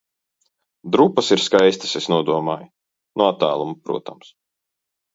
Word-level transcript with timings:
Drupas 0.95 1.29
ir 1.35 1.43
skaistas, 1.43 1.93
es 2.01 2.09
nodomāju. 2.15 2.69
No 3.23 3.31
attāluma, 3.37 3.81
protams. 3.89 4.37